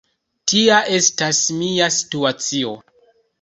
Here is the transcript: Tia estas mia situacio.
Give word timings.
Tia 0.51 0.79
estas 0.99 1.41
mia 1.59 1.91
situacio. 1.99 2.75